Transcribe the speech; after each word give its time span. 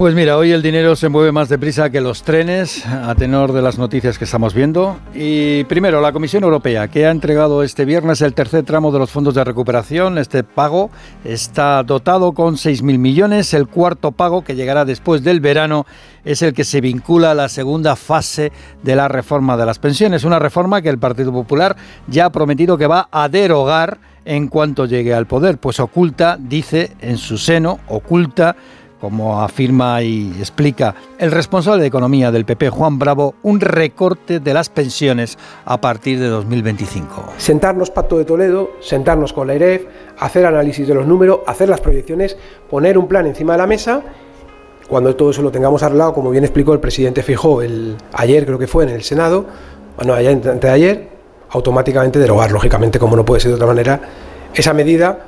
Pues 0.00 0.14
mira, 0.14 0.38
hoy 0.38 0.50
el 0.50 0.62
dinero 0.62 0.96
se 0.96 1.10
mueve 1.10 1.30
más 1.30 1.50
deprisa 1.50 1.90
que 1.90 2.00
los 2.00 2.22
trenes, 2.22 2.86
a 2.86 3.14
tenor 3.14 3.52
de 3.52 3.60
las 3.60 3.76
noticias 3.76 4.16
que 4.16 4.24
estamos 4.24 4.54
viendo. 4.54 4.98
Y 5.14 5.64
primero, 5.64 6.00
la 6.00 6.10
Comisión 6.10 6.42
Europea, 6.42 6.88
que 6.88 7.04
ha 7.04 7.10
entregado 7.10 7.62
este 7.62 7.84
viernes 7.84 8.22
el 8.22 8.32
tercer 8.32 8.64
tramo 8.64 8.92
de 8.92 8.98
los 8.98 9.10
fondos 9.10 9.34
de 9.34 9.44
recuperación. 9.44 10.16
Este 10.16 10.42
pago 10.42 10.88
está 11.22 11.82
dotado 11.82 12.32
con 12.32 12.54
6.000 12.54 12.96
millones. 12.96 13.52
El 13.52 13.68
cuarto 13.68 14.10
pago, 14.12 14.42
que 14.42 14.56
llegará 14.56 14.86
después 14.86 15.22
del 15.22 15.40
verano, 15.40 15.84
es 16.24 16.40
el 16.40 16.54
que 16.54 16.64
se 16.64 16.80
vincula 16.80 17.32
a 17.32 17.34
la 17.34 17.50
segunda 17.50 17.94
fase 17.94 18.52
de 18.82 18.96
la 18.96 19.06
reforma 19.06 19.58
de 19.58 19.66
las 19.66 19.78
pensiones. 19.78 20.24
Una 20.24 20.38
reforma 20.38 20.80
que 20.80 20.88
el 20.88 20.98
Partido 20.98 21.30
Popular 21.30 21.76
ya 22.06 22.24
ha 22.24 22.32
prometido 22.32 22.78
que 22.78 22.86
va 22.86 23.10
a 23.12 23.28
derogar 23.28 23.98
en 24.24 24.48
cuanto 24.48 24.86
llegue 24.86 25.14
al 25.14 25.26
poder, 25.26 25.58
pues 25.58 25.80
oculta, 25.80 26.36
dice 26.38 26.92
en 27.00 27.16
su 27.16 27.38
seno, 27.38 27.80
oculta 27.88 28.54
como 29.00 29.40
afirma 29.40 30.02
y 30.02 30.34
explica 30.38 30.94
el 31.18 31.30
responsable 31.30 31.80
de 31.80 31.88
Economía 31.88 32.30
del 32.30 32.44
PP, 32.44 32.70
Juan 32.70 32.98
Bravo, 32.98 33.34
un 33.42 33.60
recorte 33.60 34.40
de 34.40 34.54
las 34.54 34.68
pensiones 34.68 35.38
a 35.64 35.80
partir 35.80 36.20
de 36.20 36.28
2025. 36.28 37.32
Sentarnos 37.38 37.90
Pacto 37.90 38.18
de 38.18 38.24
Toledo, 38.24 38.72
sentarnos 38.80 39.32
con 39.32 39.46
la 39.46 39.54
IREF, 39.54 39.86
hacer 40.18 40.44
análisis 40.44 40.86
de 40.86 40.94
los 40.94 41.06
números, 41.06 41.40
hacer 41.46 41.68
las 41.68 41.80
proyecciones, 41.80 42.36
poner 42.68 42.98
un 42.98 43.08
plan 43.08 43.26
encima 43.26 43.52
de 43.52 43.58
la 43.58 43.66
mesa. 43.66 44.02
Cuando 44.88 45.14
todo 45.16 45.30
eso 45.30 45.40
lo 45.42 45.50
tengamos 45.50 45.82
arreglado, 45.82 46.12
como 46.12 46.30
bien 46.30 46.44
explicó 46.44 46.72
el 46.72 46.80
presidente 46.80 47.22
Fijó 47.22 47.62
el, 47.62 47.96
ayer, 48.12 48.44
creo 48.44 48.58
que 48.58 48.66
fue 48.66 48.84
en 48.84 48.90
el 48.90 49.02
Senado, 49.02 49.46
bueno, 49.96 50.14
ayer, 50.14 50.32
antes 50.32 50.60
de 50.60 50.70
ayer, 50.70 51.08
automáticamente 51.50 52.18
derogar, 52.18 52.50
lógicamente, 52.52 52.98
como 52.98 53.16
no 53.16 53.24
puede 53.24 53.40
ser 53.40 53.50
de 53.50 53.54
otra 53.54 53.66
manera, 53.66 54.00
esa 54.54 54.72
medida 54.72 55.26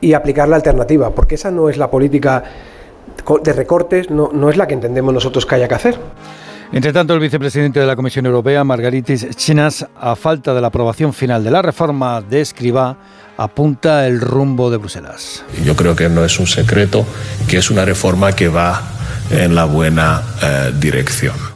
y 0.00 0.14
aplicar 0.14 0.48
la 0.48 0.56
alternativa, 0.56 1.10
porque 1.10 1.36
esa 1.36 1.50
no 1.50 1.68
es 1.68 1.76
la 1.76 1.90
política 1.90 2.42
de 3.42 3.52
recortes 3.52 4.10
no, 4.10 4.30
no 4.32 4.50
es 4.50 4.56
la 4.56 4.66
que 4.66 4.74
entendemos 4.74 5.12
nosotros 5.12 5.46
que 5.46 5.54
haya 5.54 5.68
que 5.68 5.74
hacer. 5.74 5.98
Entre 6.72 6.92
tanto, 6.92 7.12
el 7.12 7.20
vicepresidente 7.20 7.80
de 7.80 7.86
la 7.86 7.96
Comisión 7.96 8.24
Europea, 8.24 8.64
Margaritis 8.64 9.28
Chinas, 9.36 9.86
a 9.94 10.16
falta 10.16 10.54
de 10.54 10.60
la 10.62 10.68
aprobación 10.68 11.12
final 11.12 11.44
de 11.44 11.50
la 11.50 11.60
reforma 11.60 12.22
de 12.22 12.40
Escribá, 12.40 12.96
apunta 13.36 14.06
el 14.06 14.20
rumbo 14.20 14.70
de 14.70 14.78
Bruselas. 14.78 15.44
Yo 15.64 15.76
creo 15.76 15.94
que 15.94 16.08
no 16.08 16.24
es 16.24 16.38
un 16.38 16.46
secreto 16.46 17.04
que 17.46 17.58
es 17.58 17.70
una 17.70 17.84
reforma 17.84 18.32
que 18.32 18.48
va 18.48 18.82
en 19.30 19.54
la 19.54 19.66
buena 19.66 20.22
eh, 20.42 20.72
dirección. 20.78 21.51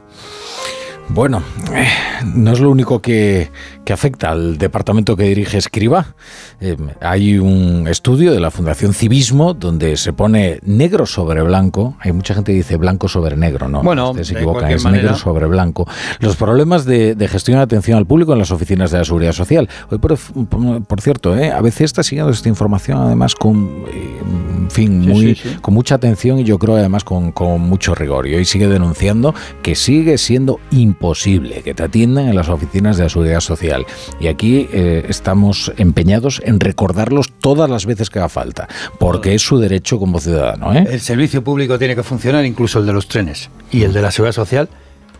Bueno, 1.08 1.42
eh, 1.72 1.86
no 2.34 2.52
es 2.52 2.60
lo 2.60 2.70
único 2.70 3.00
que, 3.00 3.50
que 3.84 3.92
afecta 3.92 4.32
al 4.32 4.58
departamento 4.58 5.16
que 5.16 5.22
dirige 5.22 5.56
Escriba. 5.58 6.14
Eh, 6.60 6.76
hay 7.00 7.38
un 7.38 7.86
estudio 7.88 8.32
de 8.32 8.40
la 8.40 8.50
Fundación 8.50 8.92
Civismo 8.92 9.54
donde 9.54 9.96
se 9.96 10.12
pone 10.12 10.58
negro 10.62 11.06
sobre 11.06 11.40
blanco. 11.42 11.96
Hay 12.00 12.12
mucha 12.12 12.34
gente 12.34 12.52
que 12.52 12.56
dice 12.56 12.76
blanco 12.76 13.08
sobre 13.08 13.36
negro, 13.36 13.68
¿no? 13.68 13.82
Bueno, 13.82 14.12
se 14.20 14.34
equivoca, 14.34 14.70
es 14.70 14.84
negro 14.84 15.14
sobre 15.14 15.46
blanco. 15.46 15.86
Los 16.18 16.34
problemas 16.34 16.84
de, 16.84 17.14
gestión 17.30 17.58
de 17.58 17.62
atención 17.62 17.96
al 17.96 18.06
público 18.06 18.32
en 18.32 18.40
las 18.40 18.50
oficinas 18.50 18.90
de 18.90 18.98
la 18.98 19.04
Seguridad 19.04 19.32
Social. 19.32 19.68
Hoy, 19.90 19.98
por, 19.98 21.00
cierto, 21.00 21.36
¿eh? 21.36 21.52
a 21.52 21.60
veces 21.60 21.82
está 21.82 22.02
siguiendo 22.02 22.32
esta 22.32 22.48
información 22.48 22.98
además 22.98 23.36
con, 23.36 23.84
eh, 23.88 24.65
en 24.66 24.70
fin, 24.72 25.00
muy, 25.00 25.38
con 25.60 25.74
mucha 25.74 25.94
atención 25.94 26.40
y 26.40 26.44
yo 26.44 26.58
creo 26.58 26.76
además 26.76 27.04
con, 27.04 27.30
con 27.30 27.60
mucho 27.60 27.94
rigor. 27.94 28.26
Y 28.26 28.34
hoy 28.34 28.44
sigue 28.44 28.66
denunciando 28.66 29.32
que 29.62 29.76
sigue 29.76 30.18
siendo 30.18 30.58
imposible 30.72 31.62
que 31.62 31.72
te 31.72 31.84
atiendan 31.84 32.28
en 32.28 32.34
las 32.34 32.48
oficinas 32.48 32.96
de 32.96 33.04
la 33.04 33.08
Seguridad 33.08 33.40
Social. 33.40 33.86
Y 34.18 34.26
aquí 34.26 34.68
eh, 34.72 35.06
estamos 35.08 35.72
empeñados 35.76 36.42
en 36.44 36.58
recordarlos 36.58 37.32
todas 37.40 37.70
las 37.70 37.86
veces 37.86 38.10
que 38.10 38.18
haga 38.18 38.28
falta, 38.28 38.68
porque 38.98 39.34
es 39.34 39.42
su 39.42 39.58
derecho 39.58 40.00
como 40.00 40.18
ciudadano. 40.18 40.74
¿eh? 40.74 40.84
El 40.90 41.00
servicio 41.00 41.44
público 41.44 41.78
tiene 41.78 41.94
que 41.94 42.02
funcionar, 42.02 42.44
incluso 42.44 42.80
el 42.80 42.86
de 42.86 42.92
los 42.92 43.06
trenes 43.06 43.50
y 43.70 43.84
el 43.84 43.92
de 43.92 44.02
la 44.02 44.10
seguridad 44.10 44.34
social 44.34 44.68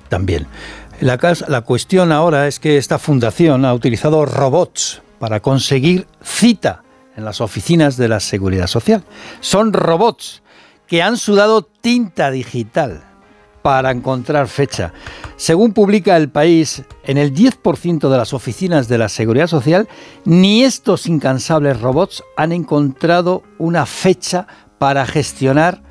también. 0.08 0.47
La, 1.00 1.19
la 1.47 1.61
cuestión 1.61 2.11
ahora 2.11 2.48
es 2.48 2.58
que 2.58 2.78
esta 2.78 2.98
fundación 2.98 3.64
ha 3.64 3.72
utilizado 3.74 4.24
robots 4.27 5.02
para 5.20 5.41
conseguir 5.41 6.08
cita 6.23 6.83
en 7.16 7.24
las 7.24 7.40
oficinas 7.40 7.96
de 7.96 8.08
la 8.08 8.20
seguridad 8.20 8.66
social. 8.66 9.04
Son 9.40 9.72
robots 9.72 10.42
que 10.86 11.02
han 11.02 11.16
sudado 11.16 11.62
tinta 11.62 12.30
digital 12.30 13.02
para 13.62 13.90
encontrar 13.90 14.46
fecha. 14.46 14.92
Según 15.34 15.72
publica 15.72 16.16
El 16.16 16.30
País, 16.30 16.84
en 17.02 17.18
el 17.18 17.34
10% 17.34 18.08
de 18.08 18.16
las 18.16 18.32
oficinas 18.32 18.86
de 18.86 18.98
la 18.98 19.08
Seguridad 19.08 19.48
Social, 19.48 19.88
ni 20.24 20.62
estos 20.62 21.08
incansables 21.08 21.80
robots 21.80 22.22
han 22.36 22.52
encontrado 22.52 23.42
una 23.58 23.84
fecha 23.84 24.46
para 24.78 25.04
gestionar 25.04 25.83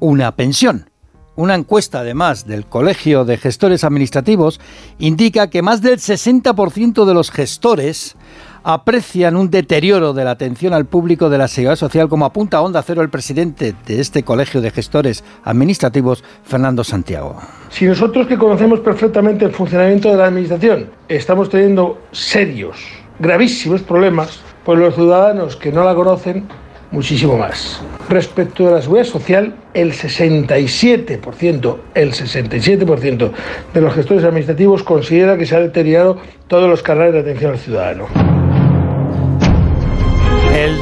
una 0.00 0.34
pensión. 0.34 0.90
Una 1.36 1.54
encuesta, 1.54 2.00
además, 2.00 2.44
del 2.44 2.66
Colegio 2.66 3.24
de 3.24 3.38
Gestores 3.38 3.84
Administrativos 3.84 4.60
indica 4.98 5.48
que 5.48 5.62
más 5.62 5.80
del 5.80 5.98
60% 5.98 7.06
de 7.06 7.14
los 7.14 7.30
gestores 7.30 8.16
aprecian 8.64 9.36
un 9.36 9.50
deterioro 9.50 10.12
de 10.12 10.24
la 10.24 10.32
atención 10.32 10.72
al 10.72 10.86
público 10.86 11.30
de 11.30 11.38
la 11.38 11.48
seguridad 11.48 11.76
social, 11.76 12.08
como 12.08 12.24
apunta 12.24 12.58
a 12.58 12.62
Onda 12.62 12.82
Cero 12.82 13.02
el 13.02 13.10
presidente 13.10 13.74
de 13.86 14.00
este 14.00 14.22
Colegio 14.22 14.60
de 14.60 14.70
Gestores 14.70 15.24
Administrativos, 15.44 16.24
Fernando 16.44 16.84
Santiago. 16.84 17.40
Si 17.70 17.86
nosotros 17.86 18.26
que 18.26 18.38
conocemos 18.38 18.80
perfectamente 18.80 19.44
el 19.44 19.52
funcionamiento 19.52 20.10
de 20.10 20.16
la 20.16 20.26
Administración 20.26 20.90
estamos 21.08 21.48
teniendo 21.48 21.98
serios, 22.12 22.76
gravísimos 23.18 23.82
problemas, 23.82 24.40
pues 24.64 24.78
los 24.78 24.94
ciudadanos 24.94 25.56
que 25.56 25.72
no 25.72 25.84
la 25.84 25.94
conocen 25.94 26.46
muchísimo 26.92 27.36
más. 27.36 27.80
Respecto 28.08 28.68
a 28.68 28.72
la 28.72 28.82
seguridad 28.82 29.06
social, 29.06 29.56
el 29.74 29.92
67%, 29.92 31.76
el 31.94 32.12
67% 32.12 33.30
de 33.72 33.80
los 33.80 33.94
gestores 33.94 34.24
administrativos 34.24 34.82
considera 34.82 35.36
que 35.38 35.46
se 35.46 35.56
ha 35.56 35.60
deteriorado 35.60 36.18
todos 36.46 36.68
los 36.68 36.82
canales 36.82 37.14
de 37.14 37.20
atención 37.20 37.52
al 37.52 37.58
ciudadano. 37.58 38.41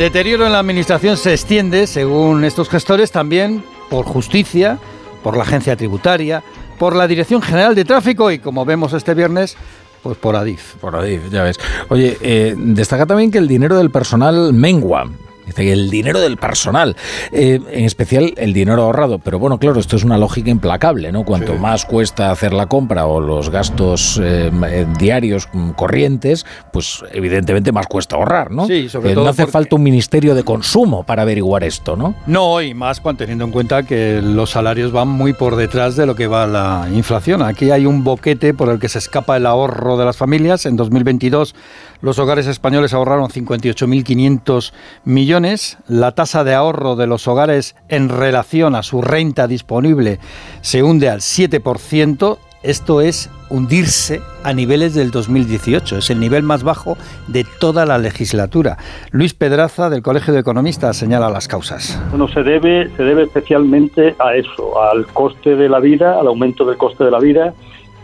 Deterioro 0.00 0.46
en 0.46 0.52
la 0.52 0.60
administración 0.60 1.18
se 1.18 1.34
extiende, 1.34 1.86
según 1.86 2.42
estos 2.46 2.70
gestores, 2.70 3.12
también 3.12 3.62
por 3.90 4.06
justicia, 4.06 4.78
por 5.22 5.36
la 5.36 5.42
agencia 5.42 5.76
tributaria, 5.76 6.42
por 6.78 6.96
la 6.96 7.06
Dirección 7.06 7.42
General 7.42 7.74
de 7.74 7.84
Tráfico 7.84 8.30
y, 8.30 8.38
como 8.38 8.64
vemos 8.64 8.94
este 8.94 9.12
viernes, 9.12 9.58
pues 10.02 10.16
por 10.16 10.36
Adif. 10.36 10.76
Por 10.76 10.96
Adif, 10.96 11.28
ya 11.30 11.42
ves. 11.42 11.60
Oye, 11.90 12.16
eh, 12.22 12.54
destaca 12.56 13.04
también 13.04 13.30
que 13.30 13.36
el 13.36 13.46
dinero 13.46 13.76
del 13.76 13.90
personal 13.90 14.54
mengua. 14.54 15.10
Dice 15.46 15.72
el 15.72 15.90
dinero 15.90 16.20
del 16.20 16.36
personal, 16.36 16.96
eh, 17.32 17.60
en 17.70 17.84
especial 17.84 18.34
el 18.36 18.52
dinero 18.52 18.82
ahorrado. 18.82 19.18
Pero 19.18 19.38
bueno, 19.38 19.58
claro, 19.58 19.80
esto 19.80 19.96
es 19.96 20.04
una 20.04 20.18
lógica 20.18 20.50
implacable, 20.50 21.12
¿no? 21.12 21.24
Cuanto 21.24 21.54
más 21.54 21.84
cuesta 21.84 22.30
hacer 22.30 22.52
la 22.52 22.66
compra 22.66 23.06
o 23.06 23.20
los 23.20 23.50
gastos 23.50 24.20
eh, 24.22 24.50
eh, 24.68 24.86
diarios 24.98 25.48
mm, 25.52 25.70
corrientes, 25.70 26.46
pues 26.72 27.02
evidentemente 27.12 27.72
más 27.72 27.86
cuesta 27.86 28.16
ahorrar, 28.16 28.50
¿no? 28.50 28.66
Sí, 28.66 28.88
sobre 28.88 29.14
todo. 29.14 29.24
No 29.24 29.30
hace 29.30 29.46
falta 29.46 29.76
un 29.76 29.82
ministerio 29.82 30.34
de 30.34 30.44
consumo 30.44 31.04
para 31.04 31.22
averiguar 31.22 31.64
esto, 31.64 31.96
¿no? 31.96 32.14
No, 32.26 32.60
y 32.60 32.74
más 32.74 33.00
cuando 33.00 33.18
teniendo 33.18 33.44
en 33.44 33.50
cuenta 33.50 33.82
que 33.82 34.20
los 34.22 34.50
salarios 34.50 34.92
van 34.92 35.08
muy 35.08 35.32
por 35.32 35.56
detrás 35.56 35.96
de 35.96 36.06
lo 36.06 36.14
que 36.14 36.26
va 36.26 36.46
la 36.46 36.88
inflación. 36.92 37.42
Aquí 37.42 37.70
hay 37.70 37.86
un 37.86 38.04
boquete 38.04 38.54
por 38.54 38.68
el 38.68 38.78
que 38.78 38.88
se 38.88 38.98
escapa 38.98 39.36
el 39.36 39.46
ahorro 39.46 39.96
de 39.96 40.04
las 40.04 40.16
familias. 40.16 40.64
En 40.64 40.76
2022 40.76 41.54
los 42.02 42.18
hogares 42.18 42.46
españoles 42.46 42.94
ahorraron 42.94 43.28
58.500 43.28 44.72
millones. 45.04 45.39
La 45.88 46.12
tasa 46.12 46.44
de 46.44 46.52
ahorro 46.52 46.96
de 46.96 47.06
los 47.06 47.26
hogares 47.26 47.74
en 47.88 48.10
relación 48.10 48.74
a 48.74 48.82
su 48.82 49.00
renta 49.00 49.46
disponible 49.46 50.18
se 50.60 50.82
hunde 50.82 51.08
al 51.08 51.20
7%. 51.20 52.36
Esto 52.62 53.00
es 53.00 53.30
hundirse 53.48 54.20
a 54.44 54.52
niveles 54.52 54.94
del 54.94 55.10
2018. 55.10 55.96
Es 55.96 56.10
el 56.10 56.20
nivel 56.20 56.42
más 56.42 56.62
bajo 56.62 56.98
de 57.26 57.46
toda 57.58 57.86
la 57.86 57.96
legislatura. 57.96 58.76
Luis 59.12 59.32
Pedraza, 59.32 59.88
del 59.88 60.02
Colegio 60.02 60.34
de 60.34 60.40
Economistas, 60.40 60.98
señala 60.98 61.30
las 61.30 61.48
causas. 61.48 61.98
Bueno, 62.10 62.28
se 62.28 62.42
debe, 62.42 62.90
se 62.98 63.02
debe 63.02 63.22
especialmente 63.22 64.14
a 64.18 64.34
eso, 64.34 64.78
al 64.82 65.06
coste 65.06 65.56
de 65.56 65.70
la 65.70 65.80
vida, 65.80 66.20
al 66.20 66.26
aumento 66.26 66.66
del 66.66 66.76
coste 66.76 67.04
de 67.04 67.10
la 67.10 67.18
vida 67.18 67.54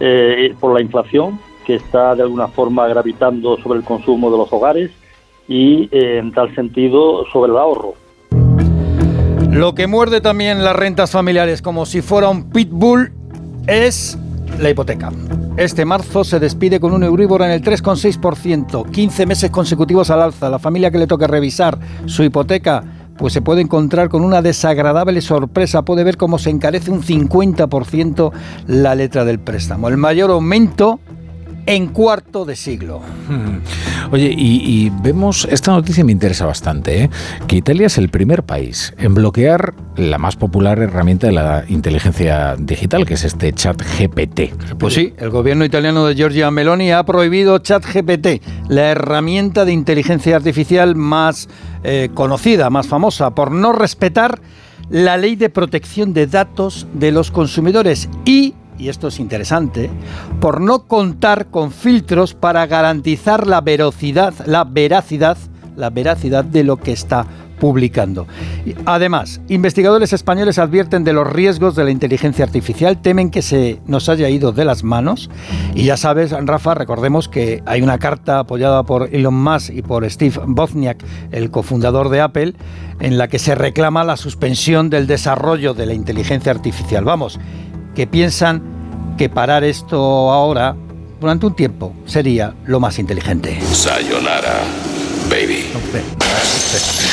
eh, 0.00 0.54
por 0.58 0.72
la 0.72 0.80
inflación, 0.80 1.38
que 1.66 1.74
está 1.74 2.14
de 2.14 2.22
alguna 2.22 2.48
forma 2.48 2.88
gravitando 2.88 3.58
sobre 3.58 3.80
el 3.80 3.84
consumo 3.84 4.30
de 4.30 4.38
los 4.38 4.50
hogares 4.50 4.90
y 5.48 5.88
eh, 5.92 6.18
en 6.18 6.32
tal 6.32 6.54
sentido 6.54 7.24
sobre 7.32 7.52
el 7.52 7.58
ahorro. 7.58 7.94
Lo 9.50 9.74
que 9.74 9.86
muerde 9.86 10.20
también 10.20 10.62
las 10.62 10.76
rentas 10.76 11.10
familiares 11.10 11.62
como 11.62 11.86
si 11.86 12.02
fuera 12.02 12.28
un 12.28 12.50
pitbull 12.50 13.12
es 13.66 14.18
la 14.60 14.70
hipoteca. 14.70 15.10
Este 15.56 15.86
marzo 15.86 16.24
se 16.24 16.38
despide 16.38 16.80
con 16.80 16.92
un 16.92 17.02
Euribor 17.02 17.40
en 17.42 17.50
el 17.50 17.62
3,6%, 17.62 18.90
15 18.90 19.26
meses 19.26 19.50
consecutivos 19.50 20.10
al 20.10 20.20
alza. 20.20 20.50
La 20.50 20.58
familia 20.58 20.90
que 20.90 20.98
le 20.98 21.06
toque 21.06 21.26
revisar 21.26 21.78
su 22.04 22.22
hipoteca 22.22 22.84
pues 23.16 23.32
se 23.32 23.40
puede 23.40 23.62
encontrar 23.62 24.10
con 24.10 24.22
una 24.22 24.42
desagradable 24.42 25.20
sorpresa. 25.22 25.82
Puede 25.82 26.04
ver 26.04 26.18
cómo 26.18 26.38
se 26.38 26.50
encarece 26.50 26.90
un 26.90 27.02
50% 27.02 28.32
la 28.66 28.94
letra 28.94 29.24
del 29.24 29.38
préstamo. 29.38 29.88
El 29.88 29.96
mayor 29.96 30.30
aumento 30.30 31.00
en 31.66 31.88
cuarto 31.88 32.44
de 32.44 32.56
siglo. 32.56 33.02
Hmm. 33.28 33.58
Oye, 34.12 34.32
y, 34.36 34.90
vemos, 35.02 35.46
esta 35.50 35.72
noticia 35.72 36.04
me 36.04 36.12
interesa 36.12 36.46
bastante, 36.46 37.02
¿eh? 37.02 37.10
que 37.48 37.56
Italia 37.56 37.88
es 37.88 37.98
el 37.98 38.08
primer 38.08 38.44
país 38.44 38.94
en 38.98 39.14
bloquear 39.14 39.74
la 39.96 40.18
más 40.18 40.36
popular 40.36 40.78
herramienta 40.78 41.26
de 41.26 41.32
la 41.32 41.64
inteligencia 41.68 42.54
digital, 42.56 43.04
que 43.04 43.14
es 43.14 43.24
este 43.24 43.52
chat 43.52 43.82
GPT. 43.82 44.76
Pues 44.78 44.94
sí, 44.94 45.12
el 45.18 45.30
gobierno 45.30 45.64
italiano 45.64 46.06
de 46.06 46.14
Giorgia 46.14 46.50
Meloni 46.50 46.92
ha 46.92 47.04
prohibido 47.04 47.58
chat 47.58 47.84
GPT, 47.84 48.42
la 48.68 48.90
herramienta 48.90 49.64
de 49.64 49.72
inteligencia 49.72 50.36
artificial 50.36 50.94
más 50.94 51.48
eh, 51.82 52.10
conocida, 52.14 52.70
más 52.70 52.86
famosa, 52.86 53.34
por 53.34 53.50
no 53.50 53.72
respetar 53.72 54.40
la 54.88 55.16
ley 55.16 55.34
de 55.34 55.50
protección 55.50 56.12
de 56.12 56.28
datos 56.28 56.86
de 56.92 57.10
los 57.10 57.32
consumidores 57.32 58.08
y 58.24 58.54
y 58.78 58.88
esto 58.88 59.08
es 59.08 59.18
interesante, 59.18 59.90
por 60.40 60.60
no 60.60 60.86
contar 60.86 61.46
con 61.46 61.70
filtros 61.70 62.34
para 62.34 62.66
garantizar 62.66 63.46
la 63.46 63.60
veracidad, 63.60 64.34
la 64.46 64.64
veracidad, 64.64 65.36
la 65.76 65.90
veracidad 65.90 66.44
de 66.44 66.64
lo 66.64 66.76
que 66.76 66.92
está 66.92 67.26
publicando. 67.58 68.26
Además, 68.84 69.40
investigadores 69.48 70.12
españoles 70.12 70.58
advierten 70.58 71.04
de 71.04 71.12
los 71.12 71.26
riesgos 71.26 71.74
de 71.74 71.84
la 71.84 71.90
inteligencia 71.90 72.44
artificial, 72.44 73.00
temen 73.00 73.30
que 73.30 73.42
se 73.42 73.80
nos 73.86 74.08
haya 74.08 74.28
ido 74.28 74.52
de 74.52 74.64
las 74.64 74.84
manos. 74.84 75.30
Y 75.74 75.84
ya 75.84 75.96
sabes, 75.96 76.32
Rafa, 76.32 76.74
recordemos 76.74 77.28
que 77.28 77.62
hay 77.66 77.82
una 77.82 77.98
carta 77.98 78.40
apoyada 78.40 78.82
por 78.82 79.14
Elon 79.14 79.34
Musk 79.34 79.70
y 79.70 79.82
por 79.82 80.08
Steve 80.10 80.38
Wozniak, 80.46 81.02
el 81.32 81.50
cofundador 81.50 82.08
de 82.10 82.20
Apple, 82.20 82.54
en 83.00 83.18
la 83.18 83.28
que 83.28 83.38
se 83.38 83.54
reclama 83.54 84.04
la 84.04 84.16
suspensión 84.16 84.90
del 84.90 85.06
desarrollo 85.06 85.74
de 85.74 85.86
la 85.86 85.94
inteligencia 85.94 86.52
artificial. 86.52 87.04
Vamos, 87.04 87.38
que 87.96 88.06
piensan 88.06 88.62
que 89.16 89.30
parar 89.30 89.64
esto 89.64 90.30
ahora, 90.30 90.76
durante 91.18 91.46
un 91.46 91.56
tiempo, 91.56 91.94
sería 92.04 92.54
lo 92.66 92.78
más 92.78 92.98
inteligente. 92.98 93.58
Sayonara, 93.72 94.60
baby. 95.30 95.64